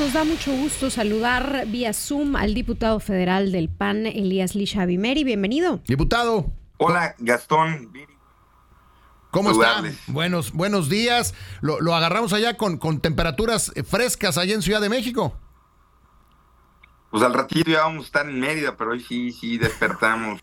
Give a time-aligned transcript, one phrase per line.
[0.00, 5.24] nos da mucho gusto saludar vía Zoom al diputado federal del PAN, Elías Lisha Bimeri.
[5.24, 5.82] Bienvenido.
[5.86, 6.50] Diputado.
[6.78, 7.92] Hola, Gastón.
[9.30, 9.82] ¿Cómo está?
[10.06, 11.34] Buenos, buenos días.
[11.60, 15.36] Lo, agarramos allá con, con temperaturas frescas allá en Ciudad de México.
[17.10, 20.40] Pues al ratito ya vamos a estar en Mérida, pero hoy sí, sí despertamos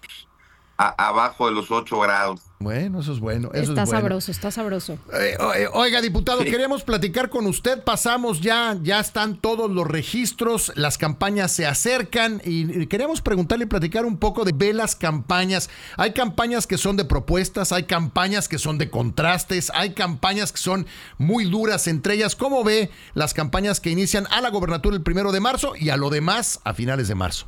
[0.77, 2.41] abajo de los 8 grados.
[2.59, 3.51] Bueno, eso es bueno.
[3.53, 4.97] está sabroso, está sabroso.
[5.13, 7.83] Eh, eh, oiga, diputado, queremos platicar con usted.
[7.83, 13.67] Pasamos ya, ya están todos los registros, las campañas se acercan y queremos preguntarle y
[13.67, 15.69] platicar un poco de ve las campañas.
[15.97, 20.57] Hay campañas que son de propuestas, hay campañas que son de contrastes, hay campañas que
[20.57, 20.87] son
[21.19, 22.35] muy duras entre ellas.
[22.35, 25.97] ¿Cómo ve las campañas que inician a la gobernatura el primero de marzo y a
[25.97, 27.45] lo demás a finales de marzo?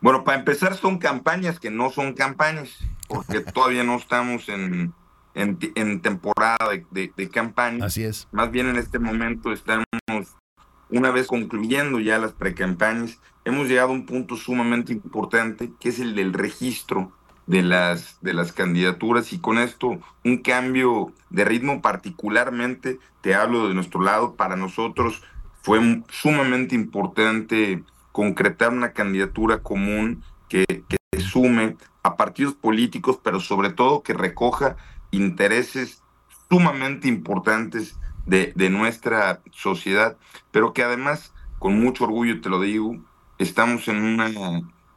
[0.00, 2.68] Bueno, para empezar son campañas que no son campañas,
[3.08, 4.92] porque todavía no estamos en,
[5.34, 6.58] en, temporada
[6.90, 7.86] de, de, campaña.
[7.86, 8.28] Así es.
[8.32, 9.86] Más bien en este momento estamos,
[10.90, 15.98] una vez concluyendo ya las precampañas, hemos llegado a un punto sumamente importante, que es
[15.98, 17.12] el del registro
[17.46, 23.68] de las, de las candidaturas y con esto un cambio de ritmo particularmente, te hablo
[23.68, 25.22] de nuestro lado, para nosotros
[25.62, 30.64] fue sumamente importante concretar una candidatura común que,
[31.18, 31.76] sume
[32.08, 34.76] a partidos políticos, pero sobre todo que recoja
[35.10, 36.02] intereses
[36.50, 40.18] sumamente importantes de, nuestra sociedad,
[40.50, 42.96] pero que además, con mucho orgullo te lo digo,
[43.38, 44.30] estamos en una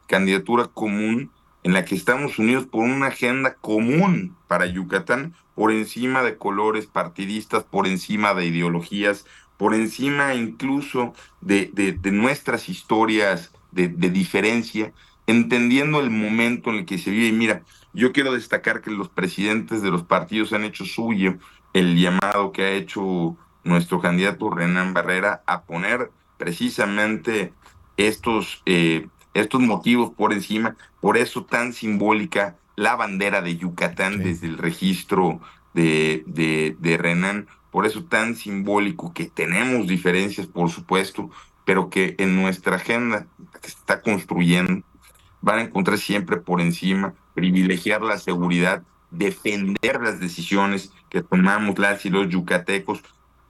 [0.06, 1.30] candidatura común
[1.62, 6.86] en la que estamos unidos por una agenda común para Yucatán, por encima de colores
[6.86, 9.24] partidistas, por encima de ideologías,
[9.56, 11.70] por encima incluso de,
[12.04, 14.92] nuestras historias de, diferencia,
[15.26, 17.26] entendiendo el momento en el que se vive.
[17.26, 21.38] Y mira, yo quiero destacar que los presidentes de los partidos han hecho suyo
[21.72, 27.52] el llamado que ha hecho nuestro candidato Renan Barrera a poner precisamente
[27.96, 34.46] estos, eh, estos motivos por encima, por eso tan simbólica la bandera de Yucatán desde
[34.46, 35.40] el registro
[35.74, 41.30] de, de, de Renan por eso tan simbólico que tenemos diferencias, por supuesto,
[41.64, 43.26] pero que en nuestra agenda
[43.60, 44.84] que se está construyendo
[45.42, 52.06] van a encontrar siempre por encima, privilegiar la seguridad, defender las decisiones que tomamos las
[52.06, 53.02] y los yucatecos,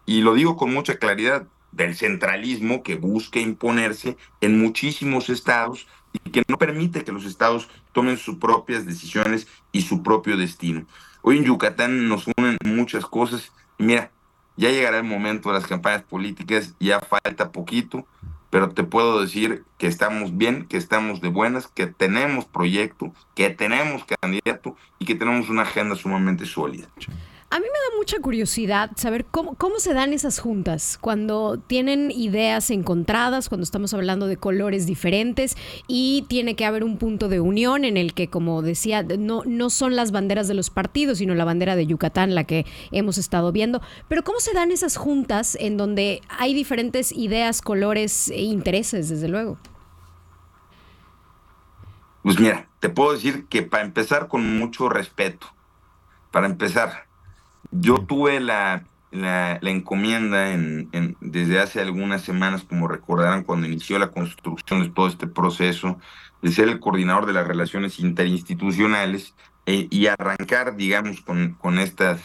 [0.05, 6.31] y lo digo con mucha claridad, del centralismo que busca imponerse en muchísimos estados y
[6.31, 10.87] que no permite que los estados tomen sus propias decisiones y su propio destino.
[11.23, 13.53] Hoy en Yucatán nos unen muchas cosas.
[13.79, 14.11] Mira,
[14.57, 18.07] ya llegará el momento de las campañas políticas, ya falta poquito,
[18.53, 23.49] pero te puedo decir que estamos bien, que estamos de buenas, que tenemos proyecto, que
[23.49, 26.87] tenemos candidato y que tenemos una agenda sumamente sólida.
[27.53, 32.11] A mí me da mucha curiosidad saber cómo, cómo se dan esas juntas, cuando tienen
[32.11, 37.41] ideas encontradas, cuando estamos hablando de colores diferentes y tiene que haber un punto de
[37.41, 41.35] unión en el que, como decía, no, no son las banderas de los partidos, sino
[41.35, 43.83] la bandera de Yucatán la que hemos estado viendo.
[44.09, 49.29] Pero ¿cómo se dan esas juntas en donde hay diferentes ideas, colores e intereses, desde
[49.29, 49.59] luego?
[52.23, 55.49] Pues mira, te puedo decir que para empezar con mucho respeto,
[56.31, 57.12] para empezar,
[57.73, 64.11] yo tuve la, la, encomienda en, desde hace algunas semanas, como recordarán, cuando inició la
[64.11, 65.99] construcción de todo este proceso,
[66.41, 69.35] de ser el coordinador de las relaciones interinstitucionales
[69.67, 72.21] eh, y arrancar, digamos, con, con, estas,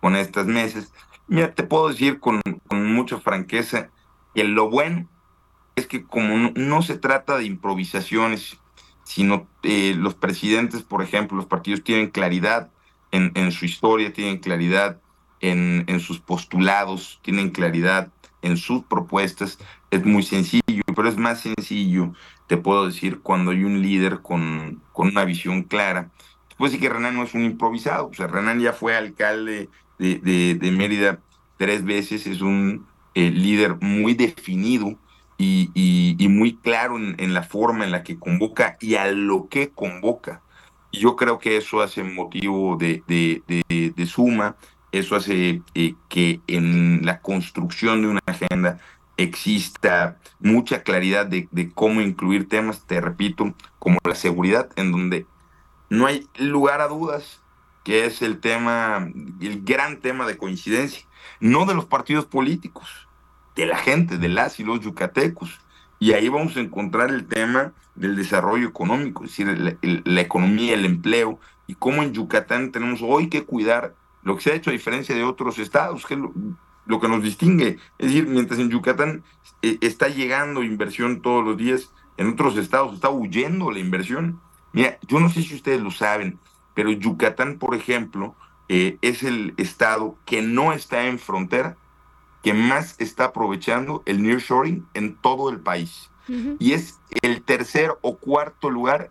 [0.00, 0.92] con estas mesas.
[1.28, 3.90] Mira, te puedo decir con, con mucha franqueza
[4.34, 5.08] que lo bueno
[5.76, 8.58] es que como no, se trata de improvisaciones,
[9.04, 12.70] sino eh, los presidentes, por ejemplo, los partidos tienen claridad
[13.12, 14.98] en, su historia, tienen claridad
[15.40, 19.58] en, en, sus postulados, tienen claridad en sus propuestas.
[19.90, 22.12] Es muy sencillo, pero es más sencillo,
[22.46, 26.10] te puedo decir, cuando hay un líder con, con una visión clara.
[26.56, 29.68] Pues sí que Renan no es un improvisado, o sea, Renan ya fue alcalde
[29.98, 30.18] de,
[30.60, 31.20] de, Mérida
[31.58, 34.98] tres veces, es un eh, líder muy definido
[35.38, 39.48] y, y, muy claro en, en, la forma en la que convoca y a lo
[39.48, 40.40] que convoca
[40.92, 44.56] yo creo que eso hace motivo de, de, suma,
[44.92, 48.78] eso hace eh, que en la construcción de una agenda
[49.16, 55.26] exista mucha claridad de, cómo incluir temas, te repito, como la seguridad, en donde
[55.88, 57.40] no hay lugar a dudas
[57.84, 59.10] que es el tema,
[59.40, 61.04] el gran tema de coincidencia,
[61.40, 63.08] no de los partidos políticos,
[63.56, 65.60] de la gente, de las y los yucatecos.
[66.02, 70.84] Y ahí vamos a encontrar el tema del desarrollo económico, es decir, la, economía, el
[70.84, 71.38] empleo,
[71.68, 73.94] y cómo en Yucatán tenemos hoy que cuidar
[74.24, 77.78] lo que se ha hecho a diferencia de otros estados, que lo que nos distingue.
[78.00, 79.22] Es decir, mientras en Yucatán
[79.62, 84.40] eh, está llegando inversión todos los días, en otros estados está huyendo la inversión.
[84.72, 86.40] Mira, yo no sé si ustedes lo saben,
[86.74, 88.34] pero Yucatán, por ejemplo,
[88.68, 91.76] eh, es el estado que no está en frontera,
[92.42, 96.10] que más está aprovechando el nearshoring en todo el país.
[96.58, 99.10] Y es el tercer o cuarto lugar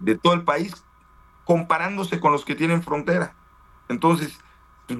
[0.00, 0.72] de todo el país
[1.44, 3.34] comparándose con los que tienen frontera.
[3.88, 4.38] Entonces,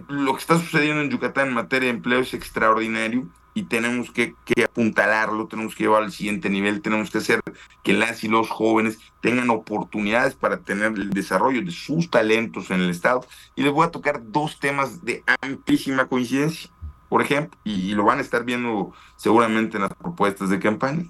[0.08, 4.34] lo que está sucediendo en Yucatán en materia de empleo es extraordinario y tenemos que,
[4.62, 7.40] apuntalarlo, tenemos que llevarlo al siguiente nivel, tenemos que hacer
[7.82, 12.82] que las y los jóvenes tengan oportunidades para tener el desarrollo de sus talentos en
[12.82, 13.24] el Estado.
[13.54, 16.70] Y les voy a tocar dos temas de amplísima coincidencia,
[17.08, 21.04] por ejemplo, y, lo van a estar viendo seguramente en las propuestas de campaña.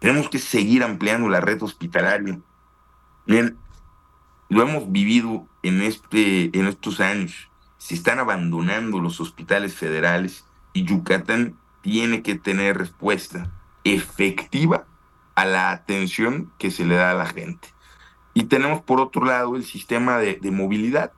[0.00, 2.40] Tenemos que seguir ampliando la red hospitalaria.
[3.26, 3.56] Bien,
[4.48, 7.48] lo hemos vivido en, este, en estos años
[7.82, 13.50] se están abandonando los hospitales federales y Yucatán tiene que tener respuesta
[13.82, 14.86] efectiva
[15.34, 17.70] a la atención que se le da a la gente.
[18.34, 21.10] Y tenemos por otro lado el sistema de, movilidad,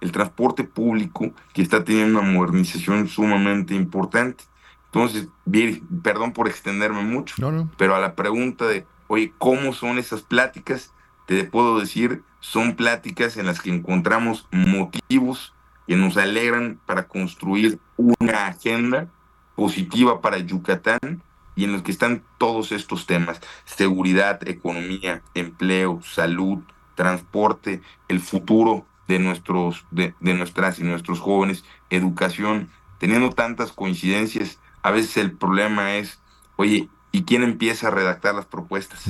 [0.00, 4.44] el transporte público, que está teniendo una modernización sumamente importante.
[4.86, 7.34] Entonces, bien, perdón por extenderme mucho,
[7.76, 10.92] pero a la pregunta de, oye, ¿cómo son esas pláticas?
[11.26, 15.52] Te puedo decir, son pláticas en las que encontramos motivos
[15.86, 19.08] que nos alegran para construir una agenda
[19.54, 21.22] positiva para Yucatán
[21.56, 26.58] y en los que están todos estos temas, seguridad, economía, empleo, salud,
[26.94, 34.60] transporte, el futuro de nuestros de, de nuestras y nuestros jóvenes, educación, teniendo tantas coincidencias,
[34.82, 36.20] a veces el problema es,
[36.56, 39.04] oye, ¿Y quién empieza a redactar las propuestas?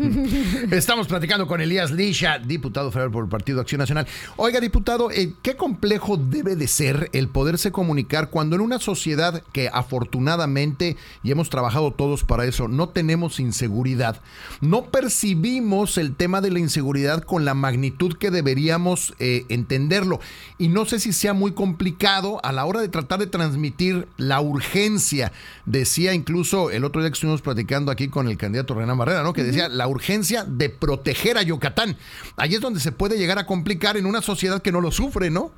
[0.70, 4.06] Estamos platicando con Elías Lisha, diputado federal por el Partido Acción Nacional.
[4.36, 9.42] Oiga, diputado, eh, ¿qué complejo debe de ser el poderse comunicar cuando en una sociedad
[9.52, 14.22] que afortunadamente, y hemos trabajado todos para eso, no tenemos inseguridad,
[14.62, 20.20] no percibimos el tema de la inseguridad con la magnitud que deberíamos eh, entenderlo?
[20.56, 24.40] Y no sé si sea muy complicado a la hora de tratar de transmitir la
[24.40, 25.32] urgencia.
[25.66, 29.32] Decía incluso el otro día que estuvimos platicando aquí con el candidato Renan Barrera, ¿no?
[29.32, 31.96] Que decía la urgencia de proteger a Yucatán.
[32.36, 35.30] Ahí es donde se puede llegar a complicar en una sociedad que no lo sufre,
[35.30, 35.52] ¿no?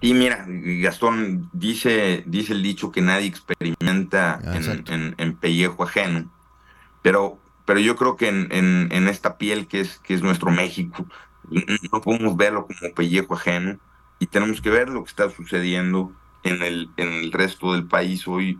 [0.00, 4.58] Y mira, Gastón dice, dice el dicho que nadie experimenta ah,
[5.18, 6.30] en, pellejo ajeno,
[7.02, 11.04] pero, pero yo creo que en, esta piel que es, que es nuestro México,
[11.92, 13.78] no podemos verlo como pellejo ajeno
[14.18, 16.12] y tenemos que ver lo que está sucediendo
[16.44, 18.58] en el, en el resto del país hoy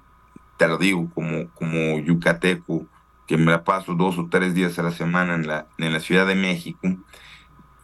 [0.60, 2.84] te lo digo, como, como yucateco,
[3.26, 6.00] que me la paso dos o tres días a la semana en la, en la
[6.00, 6.98] Ciudad de México,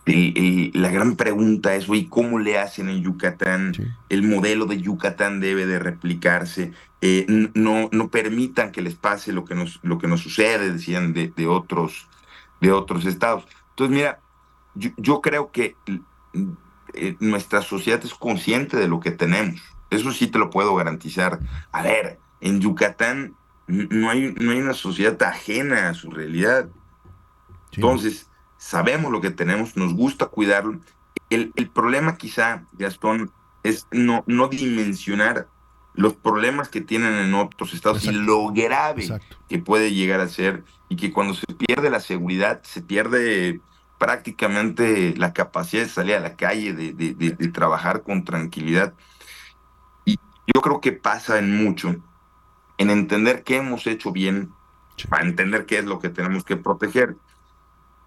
[0.04, 3.72] y, la gran pregunta es, oye, ¿cómo le hacen en Yucatán?
[4.10, 6.72] El modelo de Yucatán debe de replicarse.
[7.00, 7.24] Eh,
[7.54, 11.32] no, no permitan que les pase lo que nos, lo que nos sucede, decían, de,
[11.34, 12.08] de otros,
[12.60, 13.46] de otros estados.
[13.70, 14.20] Entonces, mira,
[14.74, 15.76] yo, creo que
[16.92, 19.62] eh, nuestra sociedad es consciente de lo que tenemos.
[19.88, 21.40] Eso sí te lo puedo garantizar.
[21.72, 23.34] A ver, en Yucatán
[23.66, 26.68] no hay, no hay una sociedad ajena a su realidad.
[27.72, 28.28] Entonces,
[28.58, 30.80] sabemos lo que tenemos, nos gusta cuidarlo.
[31.30, 33.32] El, problema quizá, Gastón,
[33.64, 35.48] es no, no dimensionar
[35.94, 39.08] los problemas que tienen en otros estados y lo grave
[39.48, 43.60] que puede llegar a ser y que cuando se pierde la seguridad se pierde
[43.98, 48.94] prácticamente la capacidad de salir a la calle, de, de trabajar con tranquilidad.
[50.04, 50.18] Y
[50.54, 51.96] yo creo que pasa en mucho
[52.78, 54.50] en entender qué hemos hecho bien,
[55.08, 57.16] para entender qué es lo que tenemos que proteger.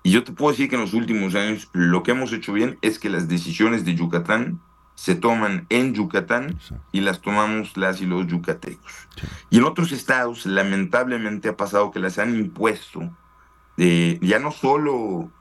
[0.04, 2.78] Y yo te puedo decir que en los últimos años lo que hemos hecho bien
[2.82, 4.62] es que las decisiones de Yucatán
[4.96, 6.60] se toman en Yucatán
[6.92, 9.08] y las tomamos las y los yucatecos.
[9.50, 13.10] Y en otros estados, lamentablemente ha pasado que las han impuesto,
[13.78, 15.32] de, ya no solo,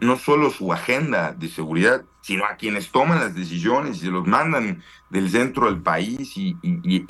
[0.00, 4.26] no, solo su agenda de seguridad, sino a quienes toman las decisiones y se los
[4.26, 6.54] mandan del centro del país y,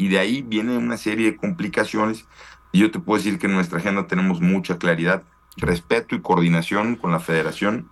[0.09, 2.27] de ahí viene una serie de complicaciones.
[2.73, 5.23] Y yo te puedo decir que en nuestra agenda tenemos mucha claridad,
[5.57, 7.91] respeto y coordinación con la federación,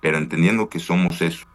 [0.00, 1.46] pero entendiendo que somos eso,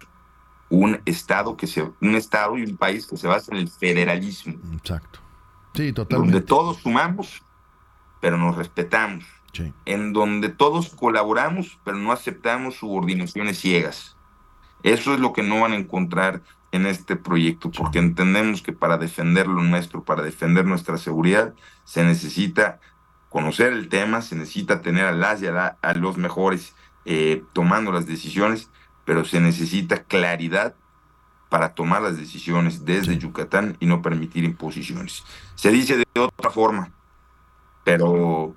[0.69, 4.55] un estado que se, un estado y un país que se basa en el federalismo.
[4.73, 5.19] Exacto.
[5.73, 6.33] Sí, totalmente.
[6.33, 7.41] Donde todos sumamos,
[8.19, 9.25] pero nos respetamos.
[9.85, 14.15] En donde todos colaboramos, pero no aceptamos subordinaciones ciegas.
[14.83, 16.41] Eso es lo que no van a encontrar
[16.71, 21.53] en este proyecto, porque entendemos que para defender lo nuestro, para defender nuestra seguridad,
[21.83, 22.79] se necesita
[23.29, 28.05] conocer el tema, se necesita tener a las y a, los mejores eh, tomando las
[28.05, 28.69] decisiones,
[29.05, 30.75] pero se necesita claridad
[31.49, 35.23] para tomar las decisiones desde Yucatán y no permitir imposiciones.
[35.55, 36.91] Se dice de otra forma,
[37.83, 38.55] pero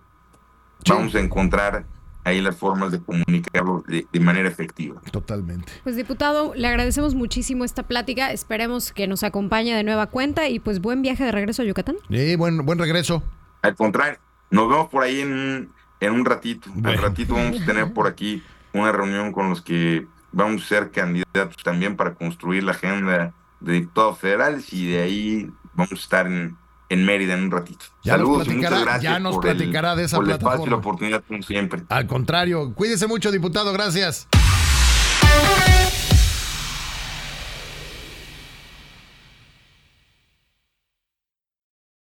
[0.89, 1.87] vamos a encontrar
[2.25, 5.01] ahí las formas de comunicarlo de, manera efectiva.
[5.11, 5.71] Totalmente.
[5.83, 8.33] Pues diputado, le agradecemos muchísimo esta plática.
[8.33, 11.97] Esperemos que nos acompañe de nueva cuenta y pues buen viaje de regreso a Yucatán.
[12.11, 13.23] Sí, buen, buen regreso.
[13.63, 14.19] Al contrario,
[14.51, 16.71] nos vemos por ahí en un, en un ratito.
[16.71, 20.67] En un ratito vamos a tener por aquí una reunión con los que vamos a
[20.67, 25.95] ser candidatos también para construir la agenda de diputados federales y de ahí vamos a
[25.95, 26.57] estar en,
[26.89, 27.85] en Mérida en un ratito.
[28.03, 30.55] Ya Saludos nos platicará, ya nos platicará de esa por plataforma.
[30.55, 31.83] El espacio y la oportunidad como siempre.
[31.89, 34.29] Al contrario, cuídese mucho, diputado, gracias.